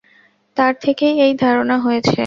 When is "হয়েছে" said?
1.79-2.19